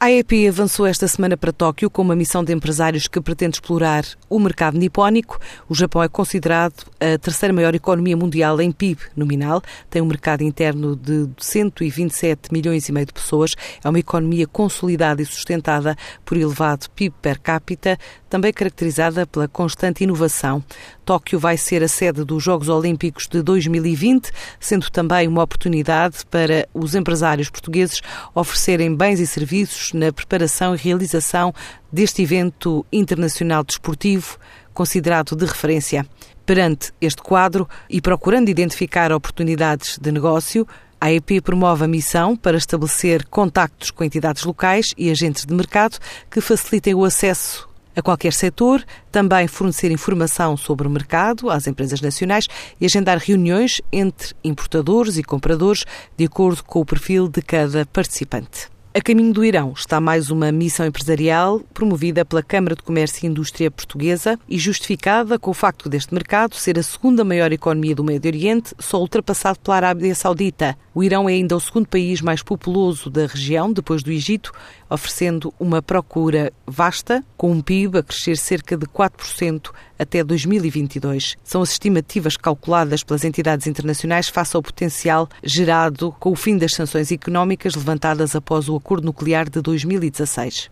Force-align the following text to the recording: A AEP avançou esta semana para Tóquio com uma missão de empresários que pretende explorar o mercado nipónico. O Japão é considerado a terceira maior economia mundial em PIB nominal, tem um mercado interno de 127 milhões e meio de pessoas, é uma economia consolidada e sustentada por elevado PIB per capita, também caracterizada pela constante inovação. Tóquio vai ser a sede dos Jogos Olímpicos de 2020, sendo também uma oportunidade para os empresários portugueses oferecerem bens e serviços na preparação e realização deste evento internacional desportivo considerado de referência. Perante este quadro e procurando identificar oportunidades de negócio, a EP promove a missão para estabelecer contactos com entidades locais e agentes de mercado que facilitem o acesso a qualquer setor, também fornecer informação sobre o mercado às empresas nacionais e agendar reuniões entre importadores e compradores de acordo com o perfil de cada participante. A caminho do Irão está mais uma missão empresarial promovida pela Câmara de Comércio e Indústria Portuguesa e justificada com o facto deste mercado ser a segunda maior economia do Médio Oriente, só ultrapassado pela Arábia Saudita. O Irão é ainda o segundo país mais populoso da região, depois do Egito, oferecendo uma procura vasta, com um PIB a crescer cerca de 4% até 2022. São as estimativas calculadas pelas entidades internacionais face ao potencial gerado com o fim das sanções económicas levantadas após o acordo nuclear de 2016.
A 0.00 0.04
AEP 0.04 0.46
avançou 0.46 0.86
esta 0.86 1.08
semana 1.08 1.36
para 1.36 1.52
Tóquio 1.52 1.90
com 1.90 2.02
uma 2.02 2.14
missão 2.14 2.44
de 2.44 2.52
empresários 2.52 3.08
que 3.08 3.20
pretende 3.20 3.56
explorar 3.56 4.04
o 4.30 4.38
mercado 4.38 4.78
nipónico. 4.78 5.40
O 5.68 5.74
Japão 5.74 6.00
é 6.00 6.08
considerado 6.08 6.84
a 7.00 7.18
terceira 7.18 7.52
maior 7.52 7.74
economia 7.74 8.16
mundial 8.16 8.60
em 8.60 8.70
PIB 8.70 9.00
nominal, 9.16 9.60
tem 9.90 10.00
um 10.00 10.06
mercado 10.06 10.42
interno 10.42 10.94
de 10.94 11.28
127 11.36 12.52
milhões 12.52 12.88
e 12.88 12.92
meio 12.92 13.06
de 13.06 13.12
pessoas, 13.12 13.56
é 13.82 13.88
uma 13.88 13.98
economia 13.98 14.46
consolidada 14.46 15.20
e 15.20 15.26
sustentada 15.26 15.96
por 16.24 16.36
elevado 16.36 16.88
PIB 16.90 17.16
per 17.20 17.40
capita, 17.40 17.98
também 18.30 18.52
caracterizada 18.52 19.26
pela 19.26 19.48
constante 19.48 20.04
inovação. 20.04 20.62
Tóquio 21.08 21.38
vai 21.38 21.56
ser 21.56 21.82
a 21.82 21.88
sede 21.88 22.22
dos 22.22 22.44
Jogos 22.44 22.68
Olímpicos 22.68 23.26
de 23.26 23.40
2020, 23.40 24.30
sendo 24.60 24.90
também 24.90 25.26
uma 25.26 25.42
oportunidade 25.42 26.18
para 26.30 26.68
os 26.74 26.94
empresários 26.94 27.48
portugueses 27.48 28.02
oferecerem 28.34 28.94
bens 28.94 29.18
e 29.18 29.26
serviços 29.26 29.94
na 29.94 30.12
preparação 30.12 30.74
e 30.74 30.76
realização 30.76 31.54
deste 31.90 32.20
evento 32.20 32.84
internacional 32.92 33.64
desportivo 33.64 34.36
considerado 34.74 35.34
de 35.34 35.46
referência. 35.46 36.04
Perante 36.44 36.92
este 37.00 37.22
quadro 37.22 37.66
e 37.88 38.02
procurando 38.02 38.50
identificar 38.50 39.10
oportunidades 39.10 39.96
de 39.98 40.12
negócio, 40.12 40.68
a 41.00 41.10
EP 41.10 41.42
promove 41.42 41.86
a 41.86 41.88
missão 41.88 42.36
para 42.36 42.58
estabelecer 42.58 43.24
contactos 43.28 43.90
com 43.90 44.04
entidades 44.04 44.44
locais 44.44 44.92
e 44.94 45.10
agentes 45.10 45.46
de 45.46 45.54
mercado 45.54 45.98
que 46.30 46.42
facilitem 46.42 46.94
o 46.94 47.02
acesso 47.02 47.67
a 47.98 48.02
qualquer 48.02 48.32
setor, 48.32 48.84
também 49.10 49.48
fornecer 49.48 49.90
informação 49.90 50.56
sobre 50.56 50.86
o 50.86 50.90
mercado 50.90 51.50
às 51.50 51.66
empresas 51.66 52.00
nacionais 52.00 52.46
e 52.80 52.86
agendar 52.86 53.18
reuniões 53.18 53.82
entre 53.92 54.34
importadores 54.44 55.18
e 55.18 55.24
compradores 55.24 55.84
de 56.16 56.24
acordo 56.24 56.62
com 56.62 56.80
o 56.80 56.86
perfil 56.86 57.26
de 57.26 57.42
cada 57.42 57.84
participante. 57.86 58.77
A 58.94 59.02
caminho 59.02 59.34
do 59.34 59.44
Irão 59.44 59.74
está 59.76 60.00
mais 60.00 60.30
uma 60.30 60.50
missão 60.50 60.86
empresarial 60.86 61.60
promovida 61.74 62.24
pela 62.24 62.42
Câmara 62.42 62.74
de 62.74 62.82
Comércio 62.82 63.24
e 63.24 63.28
Indústria 63.28 63.70
Portuguesa 63.70 64.40
e 64.48 64.58
justificada 64.58 65.38
com 65.38 65.50
o 65.50 65.54
facto 65.54 65.90
deste 65.90 66.12
mercado 66.12 66.54
ser 66.54 66.78
a 66.78 66.82
segunda 66.82 67.22
maior 67.22 67.52
economia 67.52 67.94
do 67.94 68.02
Médio 68.02 68.30
Oriente, 68.30 68.74
só 68.78 68.98
ultrapassado 68.98 69.60
pela 69.60 69.76
Arábia 69.76 70.14
Saudita. 70.14 70.76
O 70.94 71.04
Irão 71.04 71.28
é 71.28 71.34
ainda 71.34 71.54
o 71.54 71.60
segundo 71.60 71.86
país 71.86 72.22
mais 72.22 72.42
populoso 72.42 73.10
da 73.10 73.26
região, 73.26 73.70
depois 73.72 74.02
do 74.02 74.10
Egito, 74.10 74.52
oferecendo 74.90 75.52
uma 75.60 75.82
procura 75.82 76.50
vasta, 76.66 77.22
com 77.36 77.52
um 77.52 77.60
PIB 77.60 77.98
a 77.98 78.02
crescer 78.02 78.36
cerca 78.36 78.76
de 78.76 78.86
4% 78.86 79.70
até 79.98 80.24
2022. 80.24 81.36
São 81.44 81.60
as 81.60 81.72
estimativas 81.72 82.36
calculadas 82.36 83.02
pelas 83.02 83.24
entidades 83.24 83.66
internacionais 83.66 84.28
face 84.28 84.56
ao 84.56 84.62
potencial 84.62 85.28
gerado 85.42 86.14
com 86.18 86.32
o 86.32 86.36
fim 86.36 86.56
das 86.56 86.72
sanções 86.72 87.12
económicas 87.12 87.74
levantadas 87.74 88.34
após 88.34 88.68
o 88.68 88.77
acordo 88.78 89.04
nuclear 89.04 89.50
de 89.50 89.60
2016. 89.60 90.66